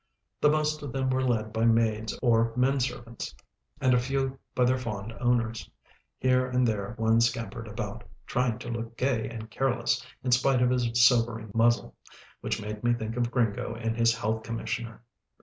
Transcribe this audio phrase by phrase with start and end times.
[0.39, 3.35] The most of them were led by maids or men servants,
[3.79, 5.69] and a few by their fond owners.
[6.17, 10.71] Here and there one scampered about, trying to look gay and careless in spite of
[10.71, 11.93] his sobering muzzle,
[12.39, 15.03] which made me think of Gringo and his health commissioner.